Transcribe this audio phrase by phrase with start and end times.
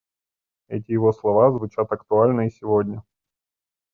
[0.67, 3.03] Эти его слова звучат актуально и сегодня.